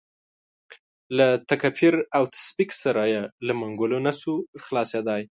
له 1.17 1.27
تکفیر 1.49 1.95
او 2.17 2.23
تفسیق 2.33 2.69
سره 2.83 3.03
یې 3.13 3.21
له 3.45 3.53
منګولو 3.59 3.97
نه 4.05 4.11
شو 4.19 4.33
خلاصېدای. 4.63 5.21